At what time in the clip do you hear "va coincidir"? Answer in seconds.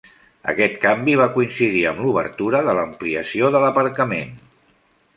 1.19-1.85